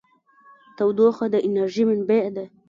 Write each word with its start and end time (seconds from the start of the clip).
تودوخه 0.77 1.25
د 1.33 1.35
انرژۍ 1.47 1.83
منبع 1.89 2.23
ده. 2.35 2.45